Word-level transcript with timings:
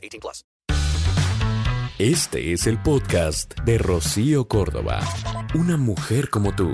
18 0.00 0.20
plus. 0.20 0.44
Este 1.98 2.52
es 2.52 2.66
el 2.66 2.80
podcast 2.80 3.54
de 3.66 3.76
Rocío 3.76 4.48
Córdoba. 4.48 5.00
Una 5.54 5.76
mujer 5.76 6.30
como 6.30 6.54
tú. 6.54 6.70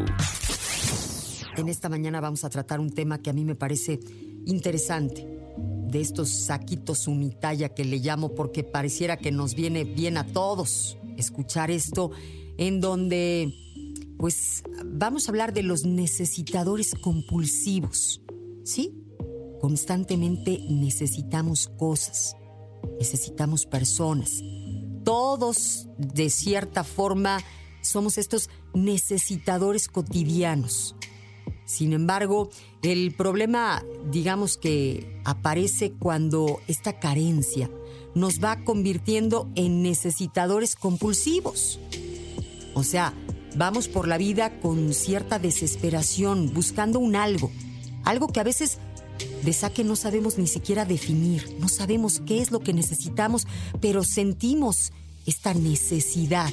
En 1.56 1.68
esta 1.68 1.88
mañana 1.88 2.20
vamos 2.20 2.44
a 2.44 2.50
tratar 2.50 2.78
un 2.78 2.90
tema 2.90 3.20
que 3.20 3.30
a 3.30 3.32
mí 3.32 3.44
me 3.44 3.56
parece 3.56 3.98
interesante. 4.44 5.26
De 5.88 6.00
estos 6.00 6.44
saquitos 6.44 7.08
unitalla 7.08 7.70
que 7.70 7.84
le 7.84 7.98
llamo 7.98 8.34
porque 8.34 8.62
pareciera 8.62 9.16
que 9.16 9.32
nos 9.32 9.54
viene 9.54 9.84
bien 9.84 10.16
a 10.16 10.26
todos 10.26 10.98
escuchar 11.16 11.70
esto 11.70 12.10
en 12.58 12.80
donde 12.80 13.52
pues 14.18 14.62
vamos 14.84 15.26
a 15.26 15.30
hablar 15.30 15.52
de 15.52 15.62
los 15.62 15.84
necesitadores 15.84 16.94
compulsivos. 16.94 18.22
¿Sí? 18.64 19.02
Constantemente 19.60 20.60
necesitamos 20.68 21.68
cosas, 21.78 22.36
necesitamos 22.98 23.66
personas. 23.66 24.42
Todos, 25.04 25.88
de 25.98 26.30
cierta 26.30 26.84
forma, 26.84 27.38
somos 27.80 28.18
estos 28.18 28.50
necesitadores 28.74 29.88
cotidianos. 29.88 30.96
Sin 31.64 31.92
embargo, 31.92 32.50
el 32.82 33.14
problema, 33.14 33.84
digamos 34.10 34.56
que 34.56 35.20
aparece 35.24 35.92
cuando 35.92 36.60
esta 36.68 36.98
carencia 37.00 37.70
nos 38.14 38.42
va 38.42 38.64
convirtiendo 38.64 39.50
en 39.56 39.82
necesitadores 39.82 40.76
compulsivos. 40.76 41.78
O 42.74 42.82
sea, 42.82 43.12
vamos 43.56 43.88
por 43.88 44.06
la 44.06 44.18
vida 44.18 44.60
con 44.60 44.94
cierta 44.94 45.38
desesperación, 45.38 46.52
buscando 46.54 46.98
un 46.98 47.16
algo, 47.16 47.50
algo 48.04 48.28
que 48.28 48.40
a 48.40 48.44
veces 48.44 48.78
de 49.44 49.52
saque 49.52 49.84
no 49.84 49.96
sabemos 49.96 50.38
ni 50.38 50.46
siquiera 50.46 50.84
definir, 50.84 51.56
no 51.60 51.68
sabemos 51.68 52.20
qué 52.26 52.40
es 52.40 52.50
lo 52.50 52.60
que 52.60 52.72
necesitamos, 52.72 53.46
pero 53.80 54.02
sentimos 54.02 54.92
esta 55.26 55.54
necesidad 55.54 56.52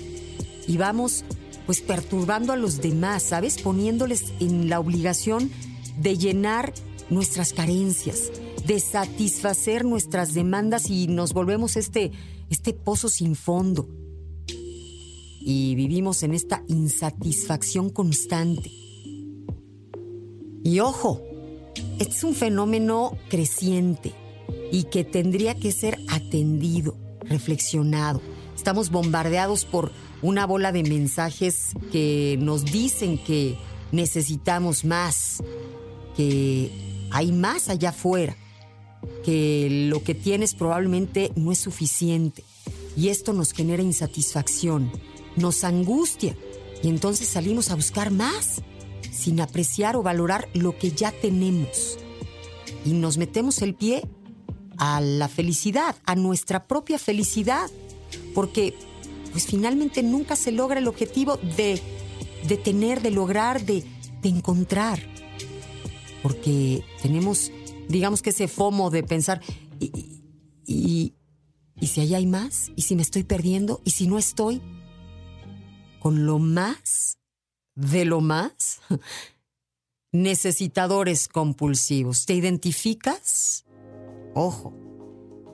y 0.68 0.78
vamos 0.78 1.24
pues 1.66 1.82
perturbando 1.82 2.54
a 2.54 2.58
los 2.58 2.82
demás, 2.82 3.24
¿sabes? 3.24 3.62
Poniéndoles 3.62 4.34
en 4.40 4.70
la 4.70 4.80
obligación 4.80 5.50
de 6.00 6.18
llenar 6.18 6.74
nuestras 7.10 7.54
carencias, 7.54 8.32
de 8.66 8.80
satisfacer 8.80 9.86
nuestras 9.86 10.34
demandas 10.34 10.90
y 10.90 11.08
nos 11.08 11.34
volvemos 11.34 11.78
este, 11.78 12.12
este 12.50 12.74
pozo 12.74 13.10
sin 13.10 13.36
fondo 13.36 13.88
y 15.46 15.76
vivimos 15.76 16.24
en 16.24 16.34
esta 16.34 16.64
insatisfacción 16.68 17.90
constante. 17.90 18.72
Y 20.64 20.80
ojo, 20.80 21.22
este 22.00 22.16
es 22.16 22.24
un 22.24 22.36
fenómeno 22.36 23.18
creciente 23.30 24.14
y 24.72 24.86
que 24.86 25.04
tendría 25.04 25.56
que 25.56 25.72
ser 25.72 25.98
atendido, 26.10 26.98
reflexionado. 27.22 28.22
Estamos 28.56 28.92
bombardeados 28.92 29.66
por 29.66 29.92
una 30.22 30.46
bola 30.46 30.72
de 30.72 30.84
mensajes 30.84 31.74
que 31.92 32.38
nos 32.40 32.66
dicen 32.66 33.18
que 33.18 33.58
necesitamos 33.92 34.86
más, 34.86 35.44
que 36.16 37.08
hay 37.12 37.32
más 37.32 37.70
allá 37.70 37.90
afuera, 37.90 38.36
que 39.24 39.88
lo 39.90 40.04
que 40.04 40.16
tienes 40.16 40.56
probablemente 40.56 41.32
no 41.36 41.52
es 41.52 41.60
suficiente. 41.60 42.44
Y 42.96 43.10
esto 43.10 43.34
nos 43.34 43.54
genera 43.54 43.82
insatisfacción 43.82 44.92
nos 45.36 45.64
angustia 45.64 46.36
y 46.82 46.90
entonces 46.90 47.28
salimos 47.28 47.72
a 47.72 47.76
buscar 47.76 48.12
más, 48.12 48.62
sin 49.14 49.40
apreciar 49.40 49.96
o 49.96 50.04
valorar 50.04 50.50
lo 50.54 50.78
que 50.78 50.92
ya 50.92 51.12
tenemos. 51.12 51.98
Y 52.84 52.94
nos 52.94 53.18
metemos 53.18 53.62
el 53.62 53.76
pie 53.76 54.02
a 54.78 55.00
la 55.02 55.28
felicidad, 55.28 55.96
a 56.06 56.16
nuestra 56.16 56.68
propia 56.68 56.98
felicidad, 56.98 57.70
porque 58.34 58.74
pues 59.32 59.46
finalmente 59.46 60.04
nunca 60.04 60.36
se 60.36 60.52
logra 60.52 60.80
el 60.80 60.88
objetivo 60.88 61.38
de, 61.58 61.80
tener, 62.64 63.02
de 63.02 63.12
lograr, 63.12 63.66
de, 63.66 63.84
encontrar. 64.24 65.00
Porque 66.22 66.84
tenemos, 67.02 67.52
digamos 67.88 68.22
que 68.22 68.32
ese 68.32 68.48
fomo 68.48 68.90
de 68.90 69.04
pensar, 69.04 69.42
y, 69.80 70.22
y, 70.66 71.14
y 71.80 71.88
si 71.88 72.02
allá 72.02 72.18
hay 72.18 72.26
más, 72.26 72.72
y 72.76 72.84
si 72.84 72.96
me 72.96 73.02
estoy 73.02 73.24
perdiendo, 73.24 73.82
y 73.86 73.92
si 73.92 74.08
no 74.08 74.18
estoy, 74.18 74.62
con 76.00 76.26
lo 76.26 76.40
más 76.40 77.20
de 77.76 78.06
lo 78.06 78.22
más? 78.22 78.82
Necesitadores 80.12 81.28
compulsivos. 81.28 82.26
¿Te 82.26 82.36
identificas? 82.36 83.66
Ojo, 84.36 84.74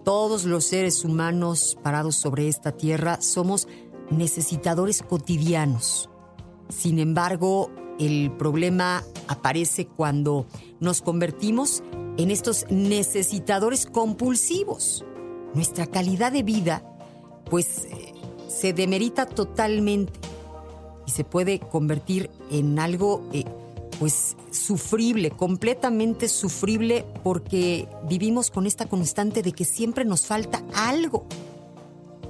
todos 0.03 0.46
los 0.46 0.66
seres 0.66 1.06
humanos 1.06 1.78
parados 1.81 2.16
sobre 2.16 2.47
esta 2.47 2.72
tierra 2.72 3.22
somos 3.22 3.68
necesitadores 4.09 5.02
cotidianos. 5.03 6.09
Sin 6.69 7.00
embargo, 7.00 7.72
el 8.00 8.31
problema 8.38 9.03
aparece 9.28 9.88
cuando 9.88 10.47
nos 10.79 11.02
convertimos 11.02 11.84
en 12.18 12.31
estos 12.31 12.66
necesitadores 12.69 13.85
compulsivos. 13.85 15.06
Nuestra 15.53 15.88
calidad 15.88 16.31
de 16.31 16.44
vida, 16.44 16.84
pues, 17.50 17.85
eh, 17.85 18.13
se 18.47 18.74
demerita 18.74 19.25
totalmente 19.25 20.28
y 21.09 21.12
se 21.12 21.24
puede 21.24 21.59
convertir 21.59 22.30
en 22.52 22.78
algo 22.78 23.24
eh, 23.34 23.44
pues 23.97 24.38
sufrible, 24.52 25.31
completamente 25.31 26.30
sufrible 26.30 27.03
porque 27.24 27.88
vivimos 28.08 28.52
con 28.52 28.68
esta 28.68 28.86
constante 28.86 29.42
de 29.42 29.52
que 29.52 29.66
siempre 29.66 30.06
nos 30.06 30.28
falta 30.28 30.64
algo. 30.75 31.25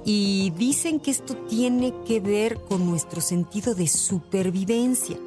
Y 0.06 0.54
dicen 0.56 0.98
que 0.98 1.10
esto 1.10 1.36
tiene 1.36 1.92
que 2.06 2.20
ver 2.20 2.58
con 2.58 2.86
nuestro 2.86 3.20
sentido 3.20 3.74
de 3.74 3.86
supervivencia. 3.86 5.18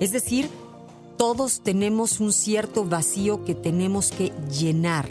Es 0.00 0.10
decir, 0.10 0.50
todos 1.16 1.60
tenemos 1.60 2.18
un 2.18 2.32
cierto 2.32 2.84
vacío 2.84 3.44
que 3.44 3.54
tenemos 3.54 4.10
que 4.10 4.32
llenar 4.50 5.08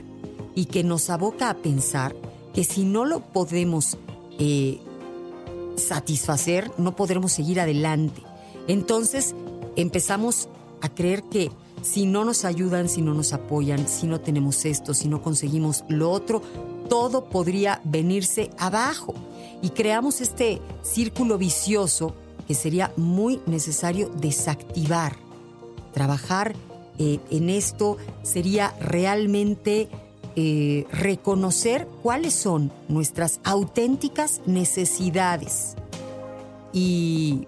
y 0.55 0.65
que 0.65 0.83
nos 0.83 1.09
aboca 1.09 1.49
a 1.49 1.55
pensar 1.55 2.13
que 2.53 2.65
si 2.65 2.83
no 2.83 3.05
lo 3.05 3.21
podemos 3.21 3.97
eh, 4.39 4.81
satisfacer, 5.75 6.71
no 6.77 6.95
podremos 6.95 7.31
seguir 7.31 7.59
adelante. 7.59 8.21
Entonces 8.67 9.35
empezamos 9.75 10.49
a 10.81 10.89
creer 10.89 11.23
que 11.23 11.51
si 11.81 12.05
no 12.05 12.25
nos 12.25 12.45
ayudan, 12.45 12.89
si 12.89 13.01
no 13.01 13.13
nos 13.13 13.33
apoyan, 13.33 13.87
si 13.87 14.07
no 14.07 14.21
tenemos 14.21 14.65
esto, 14.65 14.93
si 14.93 15.07
no 15.07 15.21
conseguimos 15.21 15.83
lo 15.87 16.11
otro, 16.11 16.41
todo 16.89 17.25
podría 17.25 17.81
venirse 17.83 18.51
abajo. 18.57 19.13
Y 19.61 19.69
creamos 19.69 20.21
este 20.21 20.61
círculo 20.83 21.37
vicioso 21.37 22.13
que 22.47 22.55
sería 22.55 22.91
muy 22.97 23.41
necesario 23.45 24.09
desactivar. 24.09 25.15
Trabajar 25.93 26.55
eh, 26.99 27.19
en 27.29 27.49
esto 27.49 27.97
sería 28.23 28.75
realmente 28.79 29.89
eh, 30.35 30.85
reconocer 30.91 31.87
cuáles 32.01 32.33
son 32.33 32.71
nuestras 32.87 33.39
auténticas 33.43 34.41
necesidades 34.45 35.75
y, 36.71 37.47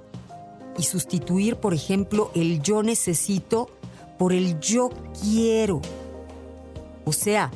y 0.78 0.84
sustituir, 0.84 1.56
por 1.56 1.74
ejemplo, 1.74 2.32
el 2.36 2.62
yo 2.62 2.84
necesito 2.84 3.70
por 4.18 4.34
el 4.34 4.60
yo 4.60 4.90
quiero. 5.22 5.82
O 7.06 7.14
sea, 7.14 7.52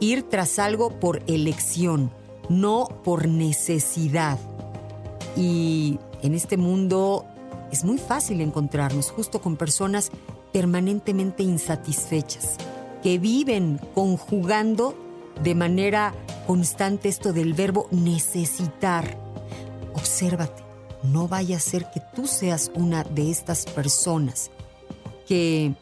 ir 0.00 0.24
tras 0.24 0.58
algo 0.58 0.98
por 0.98 1.22
elección, 1.28 2.10
no 2.48 2.88
por 3.04 3.28
necesidad. 3.28 4.38
Y 5.36 5.98
en 6.22 6.34
este 6.34 6.56
mundo 6.56 7.24
es 7.70 7.84
muy 7.84 7.98
fácil 7.98 8.40
encontrarnos 8.40 9.10
justo 9.10 9.40
con 9.40 9.56
personas 9.56 10.10
permanentemente 10.52 11.42
insatisfechas 11.42 12.58
que 13.02 13.18
viven 13.18 13.80
conjugando 13.94 14.94
de 15.42 15.54
manera 15.54 16.14
constante 16.46 17.08
esto 17.08 17.32
del 17.32 17.54
verbo 17.54 17.88
necesitar. 17.90 19.18
Obsérvate, 19.94 20.62
no 21.02 21.28
vaya 21.28 21.56
a 21.56 21.60
ser 21.60 21.90
que 21.90 22.00
tú 22.14 22.26
seas 22.26 22.70
una 22.74 23.04
de 23.04 23.30
estas 23.30 23.64
personas 23.66 24.50
que 25.26 25.74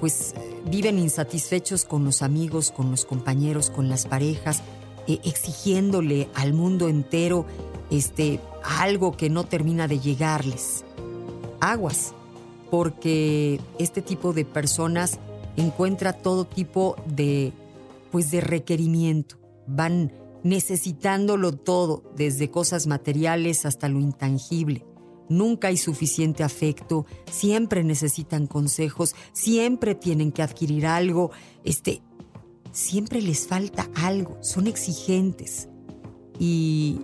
pues 0.00 0.34
viven 0.66 0.98
insatisfechos 0.98 1.84
con 1.84 2.04
los 2.04 2.22
amigos, 2.22 2.70
con 2.70 2.90
los 2.90 3.04
compañeros, 3.04 3.70
con 3.70 3.88
las 3.88 4.06
parejas, 4.06 4.62
eh, 5.06 5.18
exigiéndole 5.24 6.28
al 6.34 6.52
mundo 6.52 6.88
entero 6.88 7.46
este, 7.90 8.40
algo 8.62 9.16
que 9.16 9.30
no 9.30 9.44
termina 9.44 9.88
de 9.88 9.98
llegarles. 9.98 10.84
Aguas, 11.60 12.12
porque 12.70 13.60
este 13.78 14.02
tipo 14.02 14.32
de 14.32 14.44
personas 14.44 15.18
encuentra 15.58 16.12
todo 16.12 16.44
tipo 16.44 16.96
de, 17.06 17.52
pues 18.10 18.30
de 18.30 18.40
requerimiento. 18.40 19.36
Van 19.66 20.12
necesitándolo 20.42 21.52
todo, 21.52 22.04
desde 22.16 22.50
cosas 22.50 22.86
materiales 22.86 23.66
hasta 23.66 23.88
lo 23.88 24.00
intangible. 24.00 24.84
Nunca 25.28 25.68
hay 25.68 25.76
suficiente 25.76 26.42
afecto, 26.42 27.04
siempre 27.30 27.84
necesitan 27.84 28.46
consejos, 28.46 29.14
siempre 29.32 29.94
tienen 29.94 30.32
que 30.32 30.42
adquirir 30.42 30.86
algo, 30.86 31.32
este, 31.64 32.00
siempre 32.72 33.20
les 33.20 33.46
falta 33.46 33.90
algo, 33.94 34.38
son 34.40 34.66
exigentes. 34.66 35.68
Y, 36.38 37.00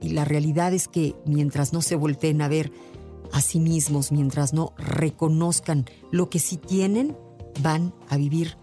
y 0.00 0.10
la 0.10 0.24
realidad 0.24 0.72
es 0.72 0.86
que 0.86 1.16
mientras 1.26 1.72
no 1.72 1.82
se 1.82 1.96
volteen 1.96 2.42
a 2.42 2.48
ver 2.48 2.70
a 3.32 3.40
sí 3.40 3.58
mismos, 3.58 4.12
mientras 4.12 4.52
no 4.52 4.72
reconozcan 4.76 5.86
lo 6.12 6.30
que 6.30 6.38
sí 6.38 6.58
tienen, 6.58 7.16
van 7.62 7.94
a 8.08 8.16
vivir 8.16 8.56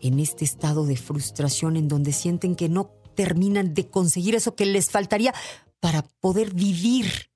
en 0.00 0.18
este 0.20 0.44
estado 0.44 0.86
de 0.86 0.96
frustración 0.96 1.76
en 1.76 1.88
donde 1.88 2.12
sienten 2.12 2.54
que 2.54 2.68
no 2.68 2.90
terminan 3.14 3.74
de 3.74 3.88
conseguir 3.88 4.34
eso 4.34 4.54
que 4.54 4.66
les 4.66 4.90
faltaría 4.90 5.34
para 5.80 6.02
poder 6.20 6.54
vivir 6.54 7.30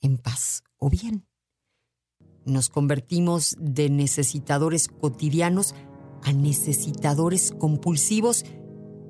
en 0.00 0.18
paz 0.18 0.62
o 0.78 0.90
bien. 0.90 1.26
Nos 2.44 2.68
convertimos 2.68 3.56
de 3.58 3.88
necesitadores 3.88 4.88
cotidianos 4.88 5.74
a 6.22 6.32
necesitadores 6.32 7.52
compulsivos 7.58 8.44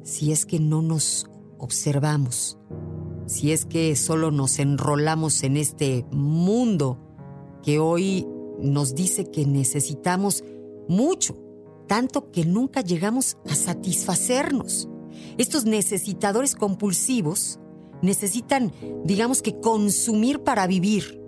si 0.05 0.33
es 0.33 0.47
que 0.47 0.61
no 0.61 0.83
nos 0.83 1.27
observamos, 1.59 2.59
si 3.27 3.53
es 3.53 3.65
que 3.65 3.97
solo 3.97 4.31
nos 4.31 4.59
enrolamos 4.59 5.43
en 5.43 5.57
este 5.57 6.05
mundo 6.13 7.01
que 7.63 7.79
hoy 7.79 8.27
nos 8.61 8.95
dice 8.95 9.31
que 9.31 9.47
necesitamos 9.47 10.45
mucho, 10.89 11.37
tanto 11.87 12.31
que 12.31 12.45
nunca 12.45 12.81
llegamos 12.81 13.37
a 13.49 13.55
satisfacernos. 13.55 14.89
Estos 15.39 15.65
necesitadores 15.65 16.55
compulsivos 16.55 17.59
necesitan, 18.03 18.73
digamos 19.05 19.43
que, 19.43 19.59
consumir 19.61 20.41
para 20.41 20.67
vivir. 20.67 21.21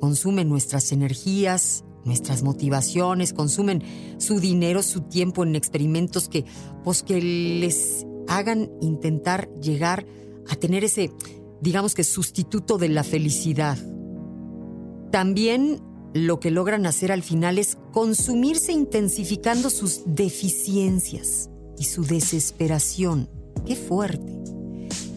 Consumen 0.00 0.48
nuestras 0.48 0.92
energías, 0.92 1.84
nuestras 2.04 2.42
motivaciones, 2.42 3.32
consumen 3.32 3.82
su 4.18 4.40
dinero, 4.40 4.82
su 4.82 5.02
tiempo 5.02 5.44
en 5.44 5.54
experimentos 5.54 6.28
que, 6.28 6.44
pues, 6.82 7.02
que 7.02 7.20
les 7.20 8.06
hagan 8.28 8.70
intentar 8.80 9.48
llegar 9.60 10.06
a 10.48 10.56
tener 10.56 10.84
ese, 10.84 11.12
digamos 11.60 11.94
que, 11.94 12.04
sustituto 12.04 12.78
de 12.78 12.88
la 12.88 13.04
felicidad. 13.04 13.78
También 15.10 15.80
lo 16.14 16.40
que 16.40 16.50
logran 16.50 16.86
hacer 16.86 17.12
al 17.12 17.22
final 17.22 17.58
es 17.58 17.78
consumirse 17.92 18.72
intensificando 18.72 19.70
sus 19.70 20.02
deficiencias 20.06 21.50
y 21.78 21.84
su 21.84 22.04
desesperación. 22.04 23.28
Qué 23.66 23.76
fuerte. 23.76 24.32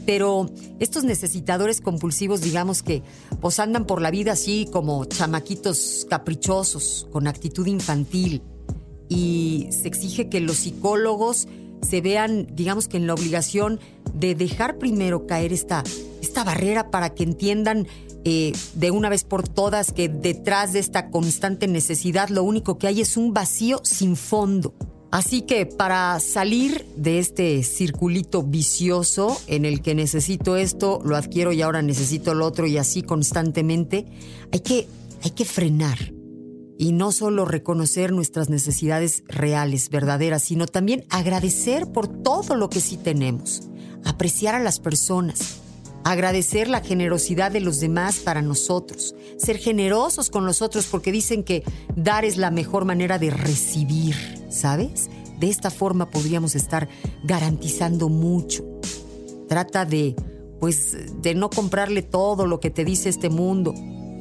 Pero 0.06 0.50
estos 0.80 1.03
necesitadores 1.03 1.81
compulsivos, 1.81 2.42
digamos 2.42 2.83
que, 2.83 3.01
pues 3.42 3.59
andan 3.59 3.86
por 3.86 4.01
la 4.01 4.12
vida 4.12 4.33
así 4.33 4.68
como 4.71 5.06
chamaquitos 5.06 6.06
caprichosos, 6.09 7.07
con 7.12 7.27
actitud 7.27 7.65
infantil. 7.65 8.42
Y 9.09 9.68
se 9.71 9.88
exige 9.88 10.30
que 10.30 10.42
los 10.42 10.57
psicólogos 10.57 11.47
se 11.81 12.01
vean, 12.01 12.47
digamos 12.56 12.88
que 12.88 12.97
en 12.97 13.07
la 13.07 13.13
obligación 13.13 13.80
de 14.13 14.36
dejar 14.36 14.77
primero 14.77 15.27
caer 15.27 15.53
esta, 15.53 15.83
esta 16.25 16.44
barrera 16.44 16.92
para 16.92 17.13
que 17.13 17.24
entiendan 17.24 17.88
eh, 18.24 18.54
de 18.74 18.92
una 18.92 19.10
vez 19.10 19.24
por 19.24 19.48
todas 19.48 19.92
que 19.92 20.10
detrás 20.10 20.74
de 20.74 20.80
esta 20.80 21.12
constante 21.12 21.68
necesidad 21.68 22.30
lo 22.30 22.44
único 22.44 22.77
que 22.77 22.88
hay 22.88 23.01
es 23.01 23.18
un 23.18 23.33
vacío 23.33 23.81
sin 23.83 24.16
fondo. 24.16 24.74
Así 25.12 25.44
que 25.44 25.66
para 25.66 26.19
salir 26.19 26.86
de 26.98 27.19
este 27.19 27.63
circulito 27.63 28.44
vicioso 28.44 29.39
en 29.48 29.63
el 29.63 29.81
que 29.81 29.95
necesito 29.95 30.57
esto, 30.57 31.00
lo 31.06 31.16
adquiero 31.16 31.54
y 31.54 31.62
ahora 31.62 31.81
necesito 31.81 32.33
lo 32.33 32.45
otro 32.45 32.68
y 32.68 32.78
así 32.78 33.01
constantemente, 33.01 34.06
hay 34.51 34.60
que, 34.60 34.88
hay 35.24 35.31
que 35.31 35.45
frenar 35.45 36.12
y 36.78 36.92
no 36.92 37.12
solo 37.12 37.45
reconocer 37.45 38.12
nuestras 38.12 38.50
necesidades 38.50 39.24
reales, 39.28 39.89
verdaderas, 39.89 40.44
sino 40.44 40.66
también 40.66 41.06
agradecer 41.10 41.92
por 41.92 42.07
todo 42.07 42.56
lo 42.56 42.69
que 42.69 42.81
sí 42.81 42.98
tenemos, 42.98 43.69
apreciar 44.04 44.56
a 44.56 44.60
las 44.60 44.80
personas, 44.80 45.62
agradecer 46.06 46.68
la 46.68 46.81
generosidad 46.81 47.52
de 47.52 47.60
los 47.60 47.80
demás 47.80 48.18
para 48.18 48.44
nosotros, 48.44 49.16
ser 49.38 49.57
generosos 49.57 50.30
con 50.30 50.46
los 50.46 50.62
otros 50.62 50.86
porque 50.86 51.12
dicen 51.12 51.44
que 51.44 51.63
dar 51.96 52.24
es 52.24 52.38
la 52.38 52.52
mejor 52.52 52.86
manera 52.86 53.18
de 53.18 53.31
recibir, 53.31 54.16
¿sabes? 54.50 55.10
De 55.40 55.50
esta 55.50 55.72
forma 55.72 56.12
podríamos 56.12 56.54
estar 56.54 56.88
garantizando 57.24 58.07
mucho. 58.07 58.63
Trata 59.50 59.84
de, 59.84 60.16
pues, 60.60 60.96
de 61.24 61.34
no 61.34 61.50
comprarle 61.50 62.04
todo 62.04 62.46
lo 62.46 62.60
que 62.60 62.69
te 62.69 62.86
dice 62.86 63.10
este 63.10 63.31
mundo 63.31 63.74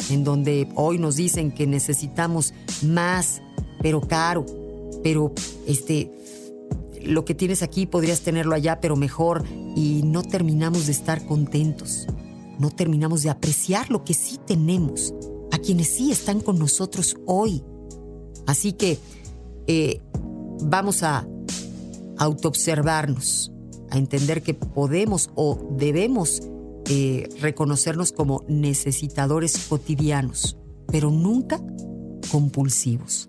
en 0.09 0.25
donde 0.25 0.67
hoy 0.77 0.99
nos 0.99 1.17
dicen 1.17 1.53
que 1.53 1.67
necesitamos 1.67 2.55
más, 2.83 3.43
pero 3.83 4.01
caro, 4.01 4.47
pero 5.03 5.35
este, 5.67 6.11
lo 7.05 7.25
que 7.25 7.35
tienes 7.35 7.63
aquí 7.63 7.87
podrías 7.87 8.21
tenerlo 8.21 8.55
allá, 8.55 8.81
pero 8.81 8.97
mejor, 8.97 9.45
y 9.77 10.03
no 10.05 10.23
terminamos 10.23 10.87
de 10.87 10.93
estar 10.93 11.27
contentos, 11.27 12.07
no 12.59 12.71
terminamos 12.71 13.23
de 13.23 13.31
apreciar 13.31 13.91
lo 13.91 14.05
que 14.05 14.15
sí 14.15 14.39
tenemos, 14.47 15.15
a 15.53 15.59
quienes 15.59 15.89
sí 15.89 16.11
están 16.11 16.41
con 16.41 16.59
nosotros 16.59 17.17
hoy. 17.27 17.63
Así 18.47 18.73
que 18.73 18.99
eh, 19.67 20.01
vamos 20.63 21.03
a 21.03 21.27
autoobservarnos, 22.19 23.53
a 23.91 23.99
entender 23.99 24.43
que 24.43 24.55
podemos 24.55 25.31
o 25.35 25.59
debemos 25.77 26.43
eh, 26.87 27.29
reconocernos 27.41 28.13
como 28.13 28.45
necesitadores 28.49 29.67
cotidianos, 29.69 30.59
pero 30.87 31.11
nunca 31.11 31.61
compulsivos. 32.31 33.29